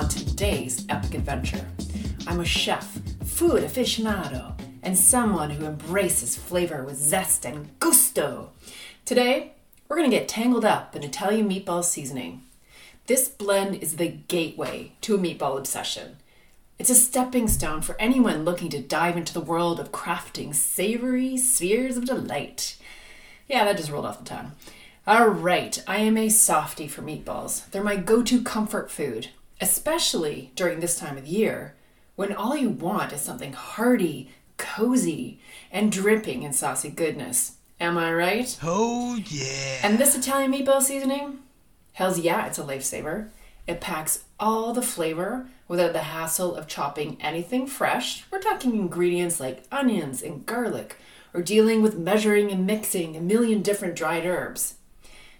[0.00, 1.66] on today's epic adventure.
[2.26, 8.48] I'm a chef, food aficionado, and someone who embraces flavor with zest and gusto.
[9.04, 9.52] Today,
[9.86, 12.40] we're going to get tangled up in Italian meatball seasoning.
[13.08, 16.16] This blend is the gateway to a meatball obsession.
[16.78, 21.36] It's a stepping stone for anyone looking to dive into the world of crafting savory
[21.36, 22.78] spheres of delight.
[23.48, 24.52] Yeah, that just rolled off the tongue.
[25.06, 27.68] All right, I am a softie for meatballs.
[27.70, 29.28] They're my go to comfort food,
[29.60, 31.74] especially during this time of year
[32.16, 37.56] when all you want is something hearty, cozy, and dripping in saucy goodness.
[37.80, 38.58] Am I right?
[38.62, 39.80] Oh, yeah.
[39.82, 41.38] And this Italian meatball seasoning?
[41.92, 43.28] Hells yeah, it's a lifesaver.
[43.66, 48.24] It packs all the flavor without the hassle of chopping anything fresh.
[48.30, 50.96] We're talking ingredients like onions and garlic,
[51.32, 54.74] or dealing with measuring and mixing a million different dried herbs.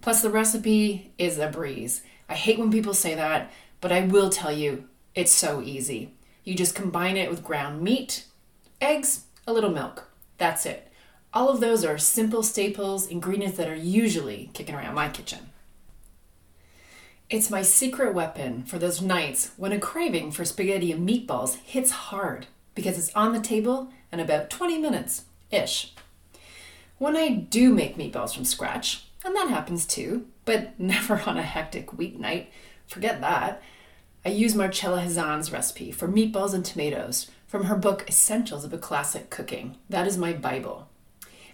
[0.00, 2.02] Plus, the recipe is a breeze.
[2.28, 3.52] I hate when people say that,
[3.84, 6.14] but I will tell you, it's so easy.
[6.42, 8.24] You just combine it with ground meat,
[8.80, 10.08] eggs, a little milk.
[10.38, 10.90] That's it.
[11.34, 15.50] All of those are simple staples, ingredients that are usually kicking around my kitchen.
[17.28, 21.90] It's my secret weapon for those nights when a craving for spaghetti and meatballs hits
[21.90, 25.92] hard because it's on the table in about 20 minutes ish.
[26.96, 31.42] When I do make meatballs from scratch, and that happens too, but never on a
[31.42, 32.46] hectic weeknight.
[32.86, 33.62] Forget that.
[34.26, 38.78] I use Marcella Hazan's recipe for meatballs and tomatoes from her book Essentials of a
[38.78, 39.76] Classic Cooking.
[39.90, 40.88] That is my Bible.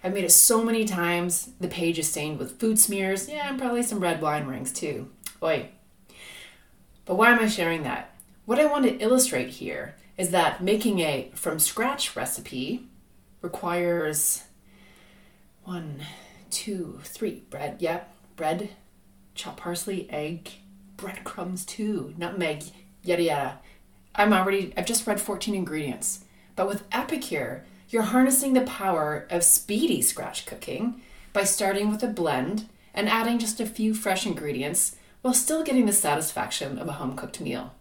[0.05, 3.59] I've made it so many times, the page is stained with food smears, yeah, and
[3.59, 5.11] probably some red wine rings too.
[5.43, 5.71] Oi.
[7.07, 8.15] But why am I sharing that?
[8.47, 12.87] What I want to illustrate here is that making a from scratch recipe
[13.43, 14.45] requires
[15.65, 16.03] one,
[16.51, 17.43] two, three.
[17.51, 18.15] Bread, yep.
[18.37, 18.71] Bread,
[19.35, 20.51] chopped parsley, egg,
[21.01, 22.63] breadcrumbs too, nutmeg,
[23.03, 23.59] yada yada.
[24.15, 26.25] I'm already, I've just read 14 ingredients.
[26.57, 31.01] But with Epicure, you're harnessing the power of speedy scratch cooking
[31.33, 35.87] by starting with a blend and adding just a few fresh ingredients while still getting
[35.87, 37.75] the satisfaction of a home cooked meal.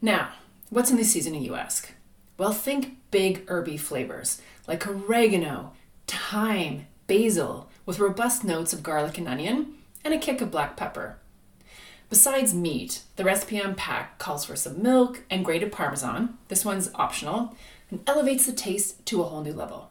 [0.00, 0.30] Now,
[0.70, 1.92] what's in the seasoning, you ask?
[2.36, 5.72] Well, think big herby flavors like oregano,
[6.06, 11.18] thyme, basil, with robust notes of garlic and onion, and a kick of black pepper.
[12.12, 16.36] Besides meat, the recipe on pack calls for some milk and grated parmesan.
[16.48, 17.56] This one's optional
[17.90, 19.88] and elevates the taste to a whole new level.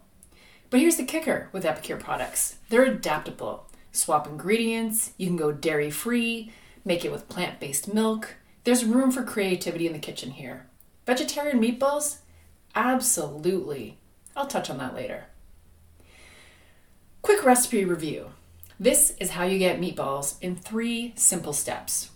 [0.70, 3.66] But here's the kicker with Epicure products they're adaptable.
[3.92, 6.52] Swap ingredients, you can go dairy free,
[6.86, 8.36] make it with plant based milk.
[8.66, 10.68] There's room for creativity in the kitchen here.
[11.08, 12.18] Vegetarian meatballs?
[12.76, 13.98] Absolutely.
[14.36, 15.26] I'll touch on that later.
[17.24, 18.28] Quick recipe review.
[18.80, 22.11] This is how you get meatballs in three simple steps.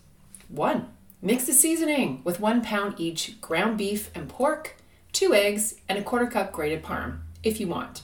[0.48, 0.88] One,
[1.20, 4.76] mix the seasoning with one pound each ground beef and pork,
[5.12, 8.02] two eggs, and a quarter cup grated parm, if you want.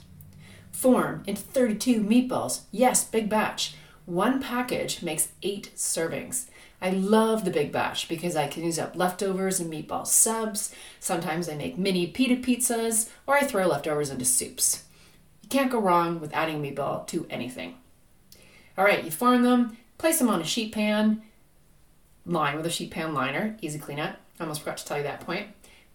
[0.73, 2.63] Form into 32 meatballs.
[2.73, 3.75] Yes, big batch.
[4.07, 6.47] One package makes eight servings.
[6.81, 10.75] I love the big batch because I can use up leftovers and meatball subs.
[10.99, 14.83] Sometimes I make mini pita pizzas, or I throw leftovers into soups.
[15.43, 17.77] You can't go wrong with adding meatball to anything.
[18.77, 21.23] All right, you form them, place them on a sheet pan,
[22.27, 24.17] line with a sheet pan liner, easy cleanup.
[24.39, 25.49] I almost forgot to tell you that point.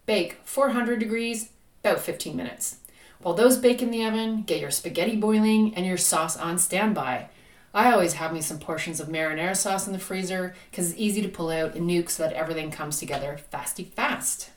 [0.06, 1.50] Bake 400 degrees,
[1.84, 2.78] about 15 minutes.
[3.22, 7.30] While those bake in the oven, get your spaghetti boiling and your sauce on standby.
[7.74, 11.22] I always have me some portions of marinara sauce in the freezer because it's easy
[11.22, 14.52] to pull out and nuke so that everything comes together fasty fast.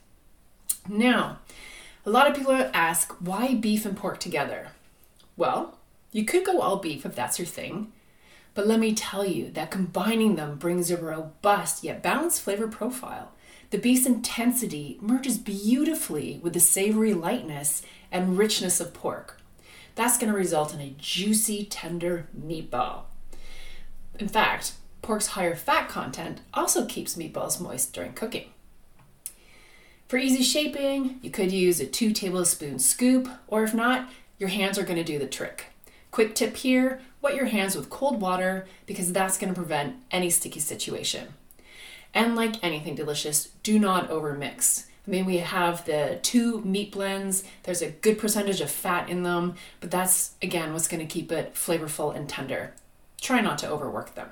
[0.89, 1.39] Now,
[2.07, 4.69] a lot of people ask why beef and pork together?
[5.37, 5.79] Well,
[6.13, 7.93] you could go all beef if that's your thing,
[8.55, 13.33] but let me tell you that combining them brings a robust yet balanced flavor profile.
[13.71, 19.41] The beef's intensity merges beautifully with the savory lightness and richness of pork.
[19.95, 23.03] That's going to result in a juicy, tender meatball.
[24.19, 24.73] In fact,
[25.03, 28.51] pork's higher fat content also keeps meatballs moist during cooking.
[30.09, 34.77] For easy shaping, you could use a 2 tablespoon scoop, or if not, your hands
[34.77, 35.67] are going to do the trick.
[36.11, 40.31] Quick tip here wet your hands with cold water because that's going to prevent any
[40.31, 41.35] sticky situation.
[42.13, 44.87] And like anything delicious, do not overmix.
[45.07, 49.23] I mean, we have the two meat blends, there's a good percentage of fat in
[49.23, 52.75] them, but that's again what's going to keep it flavorful and tender.
[53.21, 54.29] Try not to overwork them.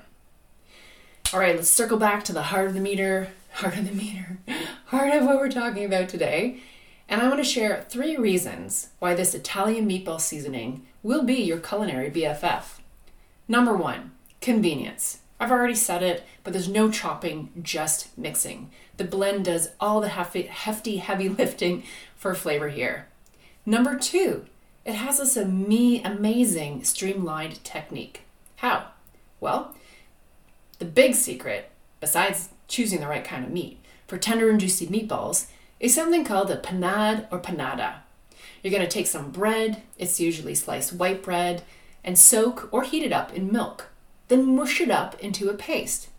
[1.31, 4.39] All right, let's circle back to the heart of the meter, heart of the meter,
[4.85, 6.59] heart of what we're talking about today.
[7.07, 11.59] And I want to share three reasons why this Italian meatball seasoning will be your
[11.59, 12.78] culinary BFF.
[13.49, 14.11] Number one,
[14.41, 15.21] convenience.
[15.39, 18.69] I've already said it, but there's no chopping, just mixing.
[18.97, 21.83] The blend does all the hefty, heavy lifting
[22.15, 23.07] for flavor here.
[23.65, 24.45] Number two,
[24.85, 28.21] it has this amazing streamlined technique.
[28.57, 28.89] How?
[29.39, 29.75] Well,
[30.77, 35.47] the big secret, besides choosing the right kind of meat, for tender and juicy meatballs
[35.79, 38.01] is something called a panade or panada.
[38.61, 41.63] You're going to take some bread, it's usually sliced white bread,
[42.03, 43.87] and soak or heat it up in milk.
[44.27, 46.09] Then mush it up into a paste.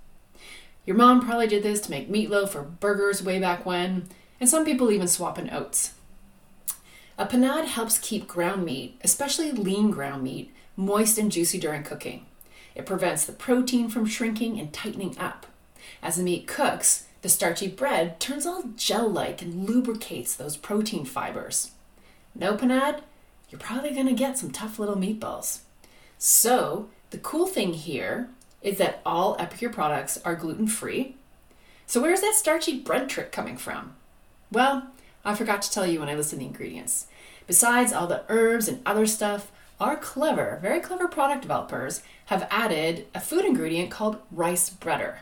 [0.87, 4.09] Your mom probably did this to make meatloaf or burgers way back when,
[4.41, 5.95] and some people even swap in oats.
[7.19, 12.27] A panade helps keep ground meat, especially lean ground meat, moist and juicy during cooking.
[12.75, 15.47] It prevents the protein from shrinking and tightening up.
[16.03, 21.05] As the meat cooks, the starchy bread turns all gel like and lubricates those protein
[21.05, 21.73] fibers.
[22.35, 23.03] No panade?
[23.51, 25.61] You're probably going to get some tough little meatballs.
[26.23, 28.29] So, the cool thing here
[28.61, 31.17] is that all Epicure products are gluten free.
[31.87, 33.95] So, where's that starchy bread trick coming from?
[34.53, 34.91] Well,
[35.25, 37.07] I forgot to tell you when I listed the ingredients.
[37.47, 39.51] Besides all the herbs and other stuff,
[39.81, 45.21] our clever, very clever product developers have added a food ingredient called rice breader.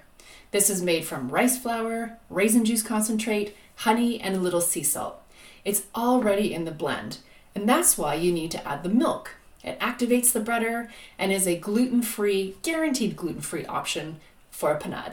[0.50, 5.22] This is made from rice flour, raisin juice concentrate, honey, and a little sea salt.
[5.64, 7.18] It's already in the blend,
[7.54, 9.36] and that's why you need to add the milk.
[9.68, 10.88] It activates the breader
[11.18, 14.20] and is a gluten free, guaranteed gluten free option
[14.50, 15.12] for a panade.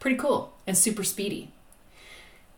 [0.00, 1.50] Pretty cool and super speedy.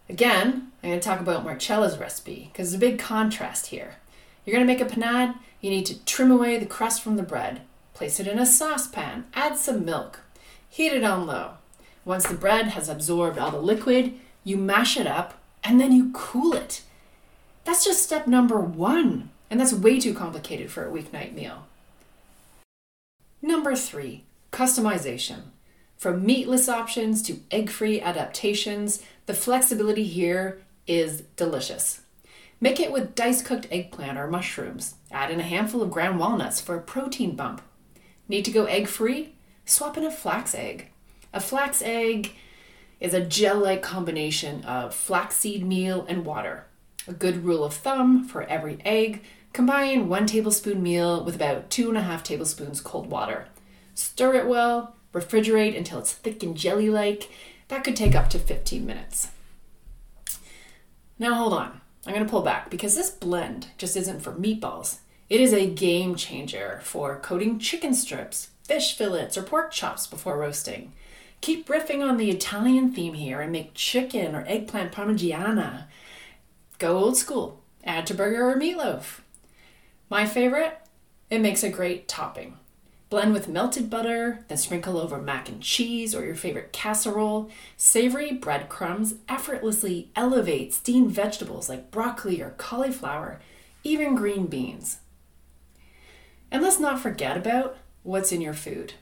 [0.09, 3.97] Again, I'm going to talk about Marcella's recipe because there's a big contrast here.
[4.45, 7.23] You're going to make a panade, you need to trim away the crust from the
[7.23, 7.63] bread,
[7.95, 10.21] place it in a saucepan, add some milk,
[10.69, 11.53] heat it on low.
[12.05, 14.15] Once the bread has absorbed all the liquid,
[14.45, 16.83] you mash it up and then you cool it.
[17.65, 21.69] That's just step number one, and that's way too complicated for a weeknight meal.
[23.41, 25.43] Number three, customization.
[25.97, 32.01] From meatless options to egg free adaptations, the flexibility here is delicious.
[32.61, 34.97] Make it with diced cooked eggplant or mushrooms.
[35.13, 37.63] Add in a handful of ground walnuts for a protein bump.
[38.29, 39.37] Need to go egg free?
[39.65, 40.89] Swap in a flax egg.
[41.33, 42.33] A flax egg
[42.99, 46.65] is a gel like combination of flaxseed meal and water.
[47.07, 49.23] A good rule of thumb for every egg,
[49.55, 53.47] combine one tablespoon meal with about two and a half tablespoons cold water.
[53.95, 57.31] Stir it well, refrigerate until it's thick and jelly like.
[57.69, 59.29] That could take up to 15 minutes.
[61.21, 64.99] Now hold on, I'm to pull back because this blend just isn't for meatballs.
[65.31, 70.37] It is a game changer for coating chicken strips, fish fillets, or pork chops before
[70.37, 70.93] roasting.
[71.41, 75.85] Keep riffing on the Italian theme here and make chicken or eggplant parmigiana.
[76.79, 77.63] Go old school.
[77.85, 79.21] Add to burger or meatloaf.
[80.15, 80.79] My favorite?
[81.29, 82.57] It makes a great topping.
[83.11, 87.51] Blend with melted butter, then sprinkle over mac and cheese or your favorite casserole.
[87.77, 93.41] Savory breadcrumbs effortlessly elevate steamed vegetables like broccoli or cauliflower,
[93.83, 94.99] even green beans.
[96.49, 98.93] And let's not forget about what's in your food.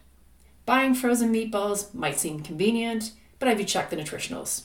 [0.65, 4.63] Buying frozen meatballs might seem convenient, but have you checked the nutritionals?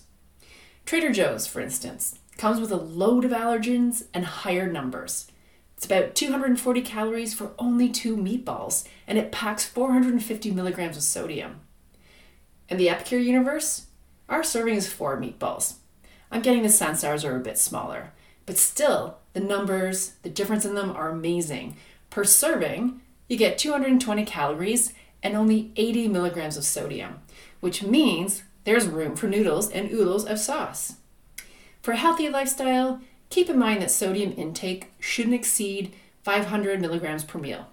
[0.86, 5.30] Trader Joe's, for instance, comes with a load of allergens and higher numbers.
[5.78, 11.60] It's about 240 calories for only two meatballs, and it packs 450 milligrams of sodium.
[12.68, 13.86] In the Epicure universe,
[14.28, 15.76] our serving is four meatballs.
[16.32, 18.12] I'm getting the sense ours are a bit smaller,
[18.48, 21.78] but still, the numbers, the difference in them are amazing.
[22.10, 27.20] Per serving, you get 220 calories and only 80 milligrams of sodium,
[27.60, 30.96] which means there's room for noodles and oodles of sauce.
[31.84, 35.94] For a healthy lifestyle, keep in mind that sodium intake shouldn't exceed
[36.24, 37.68] 500 milligrams per meal,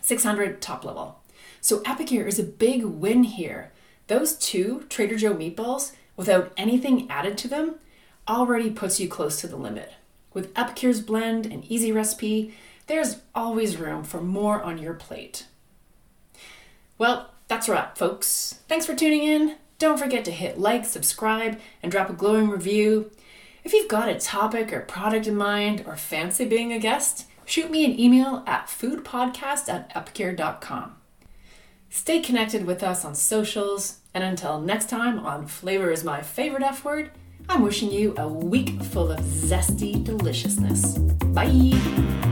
[0.00, 1.20] 600 top level.
[1.60, 3.72] So Epicure is a big win here.
[4.08, 7.76] Those two Trader Joe meatballs, without anything added to them,
[8.28, 9.92] already puts you close to the limit.
[10.32, 12.54] With Epicure's blend and easy recipe,
[12.86, 15.46] there's always room for more on your plate.
[16.98, 18.60] Well, that's a wrap, folks.
[18.68, 19.56] Thanks for tuning in.
[19.78, 23.10] Don't forget to hit like, subscribe, and drop a glowing review.
[23.64, 27.70] If you've got a topic or product in mind or fancy being a guest, shoot
[27.70, 30.96] me an email at foodpodcast at epicure.com.
[31.88, 36.62] Stay connected with us on socials, and until next time on Flavor is My Favorite
[36.62, 37.10] F Word,
[37.48, 40.98] I'm wishing you a week full of zesty deliciousness.
[40.98, 42.31] Bye!